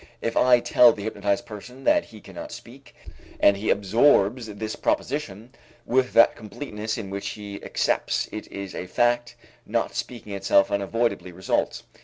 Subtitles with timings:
[0.19, 2.95] If I tell the hypnotized person that he cannot speak
[3.39, 5.53] and he absorbs this proposition,
[5.85, 11.31] with that completeness in which he accepts it as a fact, not speaking itself unavoidably
[11.31, 11.83] results.